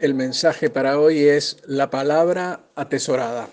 El 0.00 0.14
mensaje 0.14 0.70
para 0.70 0.98
hoy 0.98 1.20
es 1.20 1.58
la 1.66 1.88
palabra 1.88 2.66
atesorada. 2.74 3.48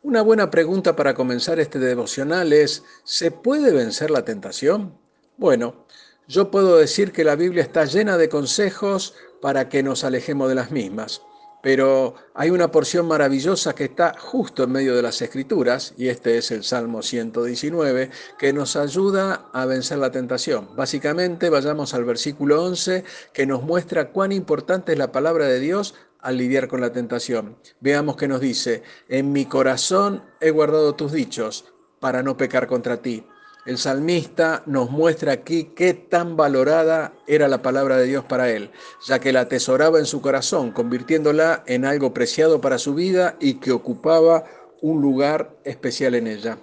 Una 0.00 0.22
buena 0.22 0.48
pregunta 0.48 0.94
para 0.94 1.14
comenzar 1.14 1.58
este 1.58 1.80
devocional 1.80 2.52
es, 2.52 2.84
¿se 3.02 3.32
puede 3.32 3.72
vencer 3.72 4.12
la 4.12 4.24
tentación? 4.24 4.96
Bueno, 5.36 5.86
yo 6.28 6.52
puedo 6.52 6.76
decir 6.76 7.10
que 7.10 7.24
la 7.24 7.34
Biblia 7.34 7.64
está 7.64 7.84
llena 7.84 8.16
de 8.16 8.28
consejos 8.28 9.14
para 9.42 9.68
que 9.68 9.82
nos 9.82 10.04
alejemos 10.04 10.48
de 10.48 10.54
las 10.54 10.70
mismas. 10.70 11.20
Pero 11.62 12.14
hay 12.34 12.50
una 12.50 12.70
porción 12.70 13.06
maravillosa 13.06 13.74
que 13.74 13.84
está 13.84 14.14
justo 14.18 14.64
en 14.64 14.72
medio 14.72 14.96
de 14.96 15.02
las 15.02 15.20
escrituras, 15.20 15.94
y 15.96 16.08
este 16.08 16.38
es 16.38 16.50
el 16.50 16.64
Salmo 16.64 17.02
119, 17.02 18.10
que 18.38 18.52
nos 18.52 18.76
ayuda 18.76 19.50
a 19.52 19.66
vencer 19.66 19.98
la 19.98 20.10
tentación. 20.10 20.74
Básicamente 20.74 21.50
vayamos 21.50 21.92
al 21.92 22.04
versículo 22.04 22.64
11, 22.64 23.04
que 23.32 23.46
nos 23.46 23.62
muestra 23.62 24.10
cuán 24.10 24.32
importante 24.32 24.92
es 24.92 24.98
la 24.98 25.12
palabra 25.12 25.46
de 25.46 25.60
Dios 25.60 25.94
al 26.18 26.36
lidiar 26.36 26.68
con 26.68 26.80
la 26.80 26.92
tentación. 26.92 27.56
Veamos 27.80 28.16
que 28.16 28.28
nos 28.28 28.40
dice, 28.40 28.82
en 29.08 29.32
mi 29.32 29.46
corazón 29.46 30.24
he 30.40 30.50
guardado 30.50 30.94
tus 30.94 31.12
dichos 31.12 31.66
para 31.98 32.22
no 32.22 32.36
pecar 32.36 32.66
contra 32.66 33.02
ti. 33.02 33.26
El 33.70 33.78
salmista 33.78 34.64
nos 34.66 34.90
muestra 34.90 35.30
aquí 35.30 35.70
qué 35.76 35.94
tan 35.94 36.36
valorada 36.36 37.12
era 37.28 37.46
la 37.46 37.62
palabra 37.62 37.98
de 37.98 38.06
Dios 38.06 38.24
para 38.24 38.50
él, 38.50 38.72
ya 39.06 39.20
que 39.20 39.32
la 39.32 39.42
atesoraba 39.42 40.00
en 40.00 40.06
su 40.06 40.20
corazón, 40.20 40.72
convirtiéndola 40.72 41.62
en 41.68 41.84
algo 41.84 42.12
preciado 42.12 42.60
para 42.60 42.78
su 42.78 42.96
vida 42.96 43.36
y 43.38 43.60
que 43.60 43.70
ocupaba 43.70 44.42
un 44.82 45.00
lugar 45.00 45.56
especial 45.62 46.16
en 46.16 46.26
ella. 46.26 46.58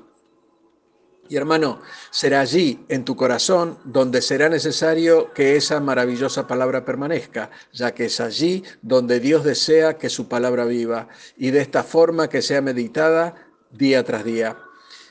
Y 1.29 1.37
hermano, 1.37 1.81
será 2.11 2.41
allí, 2.41 2.83
en 2.89 3.05
tu 3.05 3.15
corazón, 3.15 3.77
donde 3.85 4.21
será 4.21 4.49
necesario 4.49 5.31
que 5.31 5.55
esa 5.55 5.79
maravillosa 5.79 6.45
palabra 6.45 6.83
permanezca, 6.83 7.51
ya 7.71 7.93
que 7.93 8.07
es 8.07 8.19
allí 8.19 8.65
donde 8.81 9.21
Dios 9.21 9.45
desea 9.45 9.97
que 9.97 10.09
su 10.09 10.27
palabra 10.27 10.65
viva, 10.65 11.07
y 11.37 11.51
de 11.51 11.61
esta 11.61 11.83
forma 11.83 12.27
que 12.27 12.41
sea 12.41 12.59
meditada 12.59 13.33
día 13.71 14.03
tras 14.03 14.25
día. 14.25 14.57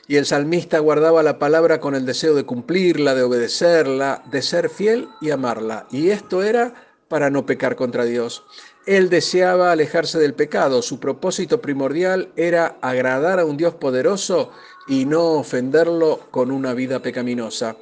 Y 0.07 0.15
el 0.15 0.25
salmista 0.25 0.79
guardaba 0.79 1.21
la 1.21 1.37
palabra 1.37 1.79
con 1.79 1.93
el 1.93 2.05
deseo 2.05 2.33
de 2.33 2.45
cumplirla, 2.45 3.13
de 3.13 3.23
obedecerla, 3.23 4.23
de 4.31 4.41
ser 4.41 4.69
fiel 4.69 5.09
y 5.19 5.31
amarla. 5.31 5.85
Y 5.91 6.09
esto 6.09 6.43
era 6.43 6.73
para 7.09 7.29
no 7.29 7.45
pecar 7.45 7.75
contra 7.75 8.05
Dios. 8.05 8.43
Él 8.85 9.09
deseaba 9.09 9.71
alejarse 9.71 10.17
del 10.17 10.33
pecado. 10.33 10.81
Su 10.81 10.99
propósito 10.99 11.61
primordial 11.61 12.29
era 12.37 12.77
agradar 12.81 13.39
a 13.39 13.45
un 13.45 13.57
Dios 13.57 13.75
poderoso 13.75 14.51
y 14.87 15.05
no 15.05 15.33
ofenderlo 15.33 16.21
con 16.31 16.51
una 16.51 16.73
vida 16.73 17.01
pecaminosa. 17.01 17.75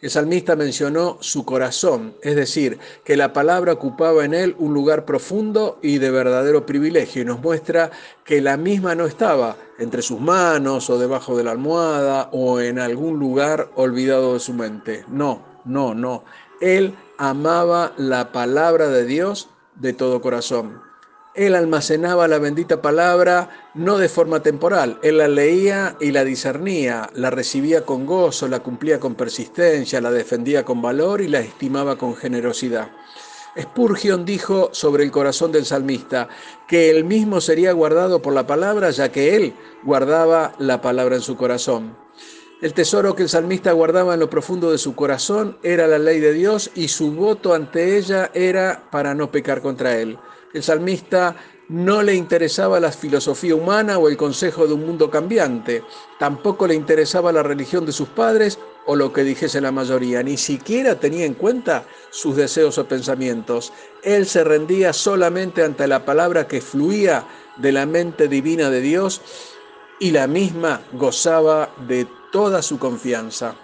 El 0.00 0.10
salmista 0.10 0.56
mencionó 0.56 1.18
su 1.20 1.44
corazón, 1.44 2.14
es 2.22 2.34
decir, 2.34 2.78
que 3.04 3.16
la 3.16 3.32
palabra 3.32 3.72
ocupaba 3.72 4.24
en 4.24 4.34
él 4.34 4.56
un 4.58 4.74
lugar 4.74 5.04
profundo 5.04 5.78
y 5.80 5.98
de 5.98 6.10
verdadero 6.10 6.66
privilegio 6.66 7.22
y 7.22 7.24
nos 7.24 7.40
muestra 7.40 7.92
que 8.24 8.40
la 8.40 8.56
misma 8.56 8.96
no 8.96 9.06
estaba 9.06 9.56
entre 9.82 10.02
sus 10.02 10.20
manos 10.20 10.88
o 10.90 10.98
debajo 10.98 11.36
de 11.36 11.44
la 11.44 11.50
almohada 11.50 12.28
o 12.32 12.60
en 12.60 12.78
algún 12.78 13.18
lugar 13.18 13.70
olvidado 13.74 14.34
de 14.34 14.40
su 14.40 14.54
mente. 14.54 15.04
No, 15.08 15.42
no, 15.64 15.94
no. 15.94 16.24
Él 16.60 16.94
amaba 17.18 17.92
la 17.96 18.32
palabra 18.32 18.88
de 18.88 19.04
Dios 19.04 19.48
de 19.74 19.92
todo 19.92 20.20
corazón. 20.20 20.80
Él 21.34 21.54
almacenaba 21.54 22.28
la 22.28 22.38
bendita 22.38 22.82
palabra 22.82 23.70
no 23.74 23.96
de 23.96 24.10
forma 24.10 24.42
temporal, 24.42 24.98
él 25.02 25.16
la 25.16 25.28
leía 25.28 25.96
y 25.98 26.12
la 26.12 26.24
discernía, 26.24 27.08
la 27.14 27.30
recibía 27.30 27.86
con 27.86 28.04
gozo, 28.04 28.48
la 28.48 28.60
cumplía 28.60 29.00
con 29.00 29.14
persistencia, 29.14 30.02
la 30.02 30.10
defendía 30.10 30.62
con 30.62 30.82
valor 30.82 31.22
y 31.22 31.28
la 31.28 31.40
estimaba 31.40 31.96
con 31.96 32.14
generosidad. 32.14 32.90
Spurgeon 33.60 34.24
dijo 34.24 34.70
sobre 34.72 35.04
el 35.04 35.10
corazón 35.10 35.52
del 35.52 35.66
salmista 35.66 36.28
que 36.66 36.90
él 36.90 37.04
mismo 37.04 37.40
sería 37.40 37.72
guardado 37.72 38.22
por 38.22 38.32
la 38.32 38.46
palabra 38.46 38.90
ya 38.90 39.12
que 39.12 39.36
él 39.36 39.54
guardaba 39.82 40.54
la 40.58 40.80
palabra 40.80 41.16
en 41.16 41.22
su 41.22 41.36
corazón. 41.36 41.96
El 42.62 42.74
tesoro 42.74 43.16
que 43.16 43.24
el 43.24 43.28
salmista 43.28 43.72
guardaba 43.72 44.14
en 44.14 44.20
lo 44.20 44.30
profundo 44.30 44.70
de 44.70 44.78
su 44.78 44.94
corazón 44.94 45.58
era 45.62 45.88
la 45.88 45.98
ley 45.98 46.20
de 46.20 46.32
Dios 46.32 46.70
y 46.74 46.88
su 46.88 47.12
voto 47.12 47.54
ante 47.54 47.98
ella 47.98 48.30
era 48.34 48.84
para 48.90 49.14
no 49.14 49.32
pecar 49.32 49.60
contra 49.60 49.98
él. 49.98 50.16
El 50.54 50.62
salmista 50.62 51.34
no 51.68 52.02
le 52.02 52.14
interesaba 52.14 52.78
la 52.78 52.92
filosofía 52.92 53.54
humana 53.54 53.98
o 53.98 54.08
el 54.08 54.16
consejo 54.16 54.66
de 54.66 54.74
un 54.74 54.86
mundo 54.86 55.10
cambiante, 55.10 55.82
tampoco 56.18 56.66
le 56.66 56.74
interesaba 56.74 57.32
la 57.32 57.42
religión 57.42 57.84
de 57.84 57.92
sus 57.92 58.08
padres 58.08 58.58
o 58.86 58.96
lo 58.96 59.12
que 59.12 59.24
dijese 59.24 59.60
la 59.60 59.72
mayoría, 59.72 60.22
ni 60.22 60.36
siquiera 60.36 60.98
tenía 60.98 61.24
en 61.24 61.34
cuenta 61.34 61.84
sus 62.10 62.36
deseos 62.36 62.78
o 62.78 62.86
pensamientos. 62.86 63.72
Él 64.02 64.26
se 64.26 64.44
rendía 64.44 64.92
solamente 64.92 65.62
ante 65.62 65.86
la 65.86 66.04
palabra 66.04 66.48
que 66.48 66.60
fluía 66.60 67.24
de 67.56 67.72
la 67.72 67.86
mente 67.86 68.28
divina 68.28 68.70
de 68.70 68.80
Dios 68.80 69.20
y 70.00 70.10
la 70.10 70.26
misma 70.26 70.82
gozaba 70.92 71.70
de 71.86 72.06
toda 72.32 72.62
su 72.62 72.78
confianza. 72.78 73.54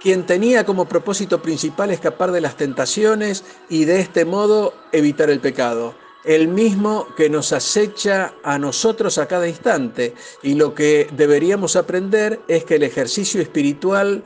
Quien 0.00 0.26
tenía 0.26 0.66
como 0.66 0.86
propósito 0.86 1.40
principal 1.40 1.90
escapar 1.90 2.30
de 2.30 2.40
las 2.40 2.56
tentaciones 2.56 3.44
y 3.68 3.86
de 3.86 4.00
este 4.00 4.24
modo 4.24 4.74
evitar 4.92 5.30
el 5.30 5.40
pecado, 5.40 5.94
el 6.26 6.48
mismo 6.48 7.06
que 7.16 7.30
nos 7.30 7.52
acecha 7.52 8.34
a 8.42 8.58
nosotros 8.58 9.18
a 9.18 9.26
cada 9.26 9.48
instante. 9.48 10.14
Y 10.42 10.54
lo 10.54 10.74
que 10.74 11.08
deberíamos 11.16 11.76
aprender 11.76 12.40
es 12.48 12.64
que 12.64 12.74
el 12.74 12.82
ejercicio 12.82 13.40
espiritual 13.40 14.24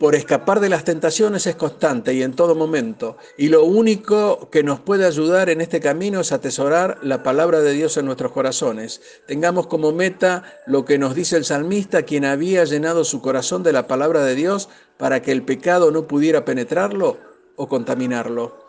por 0.00 0.14
escapar 0.14 0.60
de 0.60 0.70
las 0.70 0.84
tentaciones 0.84 1.46
es 1.46 1.56
constante 1.56 2.14
y 2.14 2.22
en 2.22 2.32
todo 2.32 2.54
momento. 2.54 3.18
Y 3.36 3.48
lo 3.48 3.64
único 3.64 4.48
que 4.48 4.62
nos 4.62 4.80
puede 4.80 5.04
ayudar 5.04 5.50
en 5.50 5.60
este 5.60 5.78
camino 5.78 6.20
es 6.20 6.32
atesorar 6.32 6.96
la 7.02 7.22
palabra 7.22 7.60
de 7.60 7.72
Dios 7.74 7.98
en 7.98 8.06
nuestros 8.06 8.32
corazones. 8.32 9.02
Tengamos 9.26 9.66
como 9.66 9.92
meta 9.92 10.42
lo 10.66 10.86
que 10.86 10.96
nos 10.96 11.14
dice 11.14 11.36
el 11.36 11.44
salmista, 11.44 12.04
quien 12.04 12.24
había 12.24 12.64
llenado 12.64 13.04
su 13.04 13.20
corazón 13.20 13.62
de 13.62 13.74
la 13.74 13.86
palabra 13.86 14.24
de 14.24 14.34
Dios 14.34 14.70
para 14.96 15.20
que 15.20 15.32
el 15.32 15.42
pecado 15.42 15.90
no 15.90 16.06
pudiera 16.06 16.46
penetrarlo 16.46 17.18
o 17.56 17.68
contaminarlo. 17.68 18.59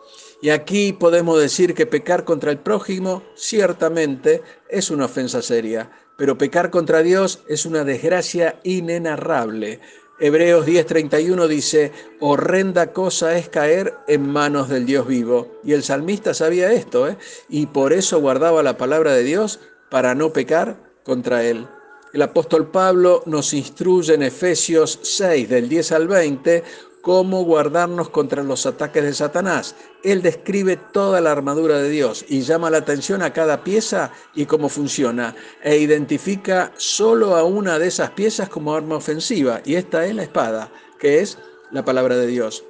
Y 0.42 0.50
aquí 0.50 0.92
podemos 0.92 1.40
decir 1.40 1.72
que 1.72 1.86
pecar 1.86 2.24
contra 2.24 2.50
el 2.50 2.58
prójimo 2.58 3.22
ciertamente 3.36 4.42
es 4.68 4.90
una 4.90 5.04
ofensa 5.04 5.40
seria, 5.40 5.92
pero 6.18 6.36
pecar 6.36 6.70
contra 6.70 7.04
Dios 7.04 7.44
es 7.48 7.64
una 7.64 7.84
desgracia 7.84 8.58
inenarrable. 8.64 9.78
Hebreos 10.18 10.66
10:31 10.66 11.46
dice, 11.46 11.92
horrenda 12.18 12.92
cosa 12.92 13.38
es 13.38 13.48
caer 13.48 13.94
en 14.08 14.28
manos 14.28 14.68
del 14.68 14.84
Dios 14.84 15.06
vivo. 15.06 15.60
Y 15.62 15.74
el 15.74 15.84
salmista 15.84 16.34
sabía 16.34 16.72
esto, 16.72 17.08
¿eh? 17.08 17.16
y 17.48 17.66
por 17.66 17.92
eso 17.92 18.20
guardaba 18.20 18.64
la 18.64 18.76
palabra 18.76 19.12
de 19.12 19.22
Dios 19.22 19.60
para 19.90 20.16
no 20.16 20.32
pecar 20.32 20.76
contra 21.04 21.44
él. 21.44 21.68
El 22.12 22.22
apóstol 22.22 22.68
Pablo 22.68 23.22
nos 23.26 23.54
instruye 23.54 24.14
en 24.14 24.24
Efesios 24.24 24.98
6, 25.02 25.48
del 25.48 25.68
10 25.68 25.92
al 25.92 26.08
20, 26.08 26.62
cómo 27.02 27.44
guardarnos 27.44 28.08
contra 28.08 28.42
los 28.42 28.64
ataques 28.64 29.02
de 29.02 29.12
Satanás. 29.12 29.74
Él 30.02 30.22
describe 30.22 30.76
toda 30.76 31.20
la 31.20 31.32
armadura 31.32 31.78
de 31.78 31.90
Dios 31.90 32.24
y 32.28 32.40
llama 32.42 32.70
la 32.70 32.78
atención 32.78 33.22
a 33.22 33.32
cada 33.32 33.62
pieza 33.62 34.12
y 34.34 34.46
cómo 34.46 34.68
funciona, 34.68 35.34
e 35.62 35.76
identifica 35.76 36.72
solo 36.76 37.36
a 37.36 37.42
una 37.44 37.78
de 37.78 37.88
esas 37.88 38.10
piezas 38.10 38.48
como 38.48 38.74
arma 38.74 38.96
ofensiva, 38.96 39.60
y 39.64 39.74
esta 39.74 40.06
es 40.06 40.14
la 40.14 40.22
espada, 40.22 40.72
que 40.98 41.20
es 41.20 41.38
la 41.70 41.84
palabra 41.84 42.16
de 42.16 42.28
Dios. 42.28 42.64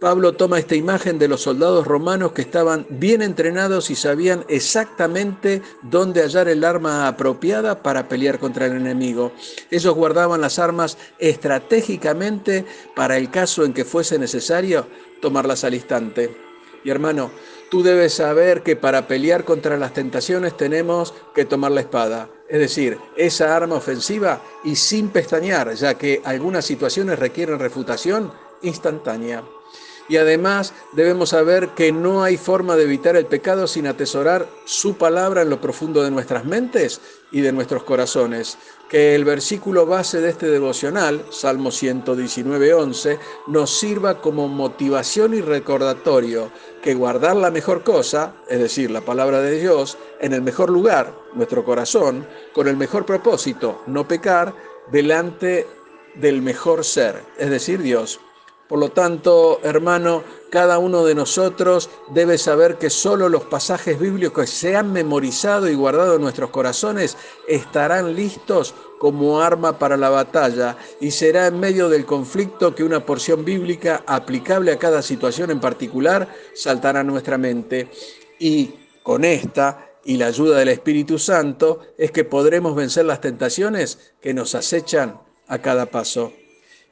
Pablo 0.00 0.34
toma 0.34 0.58
esta 0.58 0.74
imagen 0.74 1.18
de 1.18 1.26
los 1.26 1.40
soldados 1.40 1.86
romanos 1.86 2.32
que 2.32 2.42
estaban 2.42 2.86
bien 2.90 3.22
entrenados 3.22 3.88
y 3.90 3.94
sabían 3.94 4.44
exactamente 4.48 5.62
dónde 5.82 6.20
hallar 6.20 6.48
el 6.48 6.64
arma 6.64 7.08
apropiada 7.08 7.82
para 7.82 8.06
pelear 8.06 8.38
contra 8.38 8.66
el 8.66 8.72
enemigo. 8.72 9.32
Ellos 9.70 9.94
guardaban 9.94 10.42
las 10.42 10.58
armas 10.58 10.98
estratégicamente 11.18 12.66
para 12.94 13.16
el 13.16 13.30
caso 13.30 13.64
en 13.64 13.72
que 13.72 13.86
fuese 13.86 14.18
necesario 14.18 14.86
tomarlas 15.22 15.64
al 15.64 15.72
instante. 15.72 16.36
Y 16.84 16.90
hermano, 16.90 17.30
tú 17.70 17.82
debes 17.82 18.12
saber 18.12 18.62
que 18.62 18.76
para 18.76 19.08
pelear 19.08 19.44
contra 19.44 19.78
las 19.78 19.94
tentaciones 19.94 20.58
tenemos 20.58 21.14
que 21.34 21.46
tomar 21.46 21.72
la 21.72 21.80
espada, 21.80 22.28
es 22.50 22.60
decir, 22.60 22.98
esa 23.16 23.56
arma 23.56 23.76
ofensiva 23.76 24.42
y 24.62 24.76
sin 24.76 25.08
pestañear, 25.08 25.74
ya 25.74 25.94
que 25.94 26.20
algunas 26.22 26.66
situaciones 26.66 27.18
requieren 27.18 27.58
refutación 27.58 28.30
instantánea. 28.60 29.42
Y 30.08 30.16
además 30.16 30.72
debemos 30.92 31.30
saber 31.30 31.70
que 31.70 31.90
no 31.92 32.22
hay 32.22 32.36
forma 32.36 32.76
de 32.76 32.84
evitar 32.84 33.16
el 33.16 33.26
pecado 33.26 33.66
sin 33.66 33.86
atesorar 33.86 34.46
su 34.64 34.96
palabra 34.96 35.42
en 35.42 35.50
lo 35.50 35.60
profundo 35.60 36.02
de 36.02 36.10
nuestras 36.10 36.44
mentes 36.44 37.00
y 37.32 37.40
de 37.40 37.52
nuestros 37.52 37.82
corazones. 37.82 38.56
Que 38.88 39.16
el 39.16 39.24
versículo 39.24 39.84
base 39.84 40.20
de 40.20 40.30
este 40.30 40.48
devocional, 40.48 41.24
Salmo 41.30 41.72
119, 41.72 42.72
11, 42.72 43.18
nos 43.48 43.78
sirva 43.78 44.20
como 44.20 44.46
motivación 44.46 45.34
y 45.34 45.40
recordatorio 45.40 46.52
que 46.82 46.94
guardar 46.94 47.34
la 47.34 47.50
mejor 47.50 47.82
cosa, 47.82 48.34
es 48.48 48.60
decir, 48.60 48.92
la 48.92 49.00
palabra 49.00 49.40
de 49.40 49.58
Dios, 49.58 49.98
en 50.20 50.32
el 50.34 50.42
mejor 50.42 50.70
lugar, 50.70 51.12
nuestro 51.34 51.64
corazón, 51.64 52.28
con 52.52 52.68
el 52.68 52.76
mejor 52.76 53.04
propósito, 53.04 53.82
no 53.88 54.06
pecar, 54.06 54.54
delante 54.92 55.66
del 56.14 56.42
mejor 56.42 56.84
ser, 56.84 57.24
es 57.38 57.50
decir, 57.50 57.82
Dios 57.82 58.20
Por 58.68 58.80
lo 58.80 58.90
tanto, 58.90 59.60
hermano, 59.62 60.24
cada 60.50 60.78
uno 60.78 61.04
de 61.04 61.14
nosotros 61.14 61.88
debe 62.08 62.36
saber 62.36 62.78
que 62.78 62.90
solo 62.90 63.28
los 63.28 63.44
pasajes 63.44 63.98
bíblicos 63.98 64.44
que 64.44 64.50
se 64.50 64.76
han 64.76 64.92
memorizado 64.92 65.68
y 65.68 65.74
guardado 65.74 66.16
en 66.16 66.22
nuestros 66.22 66.50
corazones 66.50 67.16
estarán 67.46 68.14
listos 68.14 68.74
como 68.98 69.40
arma 69.40 69.78
para 69.78 69.96
la 69.96 70.08
batalla 70.08 70.76
y 71.00 71.10
será 71.10 71.46
en 71.46 71.60
medio 71.60 71.88
del 71.88 72.06
conflicto 72.06 72.74
que 72.74 72.82
una 72.82 73.04
porción 73.04 73.44
bíblica 73.44 74.02
aplicable 74.06 74.72
a 74.72 74.78
cada 74.78 75.02
situación 75.02 75.50
en 75.50 75.60
particular 75.60 76.28
saltará 76.54 77.00
a 77.00 77.04
nuestra 77.04 77.38
mente. 77.38 77.88
Y 78.38 78.74
con 79.02 79.24
esta 79.24 79.90
y 80.04 80.16
la 80.16 80.26
ayuda 80.26 80.58
del 80.58 80.68
Espíritu 80.68 81.18
Santo 81.18 81.80
es 81.98 82.10
que 82.10 82.24
podremos 82.24 82.74
vencer 82.74 83.04
las 83.04 83.20
tentaciones 83.20 84.14
que 84.20 84.34
nos 84.34 84.54
acechan 84.54 85.20
a 85.48 85.58
cada 85.58 85.86
paso. 85.86 86.32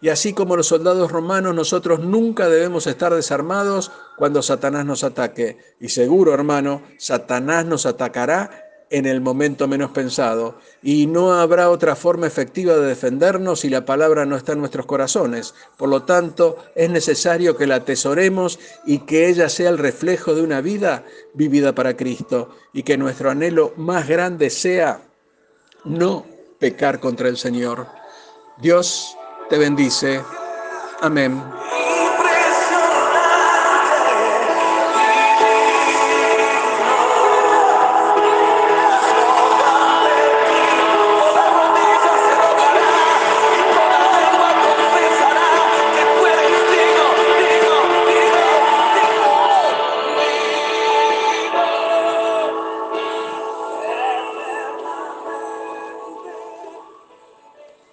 Y 0.05 0.11
así 0.11 0.35
como 0.35 0.55
los 0.55 0.67
soldados 0.67 1.11
romanos, 1.11 1.55
nosotros 1.55 2.01
nunca 2.01 2.47
debemos 2.51 2.87
estar 2.87 3.15
desarmados 3.15 3.91
cuando 4.19 4.43
Satanás 4.43 4.85
nos 4.85 5.03
ataque. 5.03 5.57
Y 5.81 5.89
seguro, 5.89 6.35
hermano, 6.35 6.83
Satanás 6.99 7.65
nos 7.65 7.87
atacará 7.87 8.51
en 8.91 9.07
el 9.07 9.23
momento 9.23 9.67
menos 9.67 9.93
pensado. 9.93 10.59
Y 10.83 11.07
no 11.07 11.33
habrá 11.33 11.71
otra 11.71 11.97
forma 11.97 12.27
efectiva 12.27 12.77
de 12.77 12.87
defendernos 12.87 13.61
si 13.61 13.71
la 13.71 13.87
palabra 13.87 14.27
no 14.27 14.37
está 14.37 14.53
en 14.53 14.59
nuestros 14.59 14.85
corazones. 14.85 15.55
Por 15.79 15.89
lo 15.89 16.03
tanto, 16.03 16.59
es 16.75 16.91
necesario 16.91 17.57
que 17.57 17.67
la 17.67 17.77
atesoremos 17.77 18.59
y 18.85 18.99
que 19.07 19.31
ella 19.31 19.49
sea 19.49 19.71
el 19.71 19.79
reflejo 19.79 20.35
de 20.35 20.43
una 20.43 20.61
vida 20.61 21.07
vivida 21.33 21.75
para 21.75 21.97
Cristo. 21.97 22.51
Y 22.75 22.83
que 22.83 22.99
nuestro 22.99 23.31
anhelo 23.31 23.73
más 23.79 24.07
grande 24.07 24.51
sea 24.51 25.01
no 25.83 26.27
pecar 26.59 27.01
contra 27.01 27.31
el 27.31 27.39
Señor. 27.39 27.87
Dios 28.59 29.17
te 29.55 29.59
bendice. 29.59 30.21
Amén. 31.01 31.41